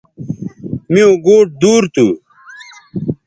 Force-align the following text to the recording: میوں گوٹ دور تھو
میوں 0.91 1.13
گوٹ 1.25 1.47
دور 1.61 1.83
تھو 1.93 2.07